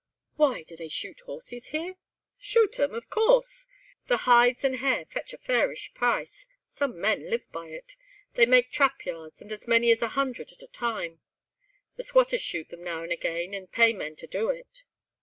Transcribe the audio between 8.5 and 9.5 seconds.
trap yards, and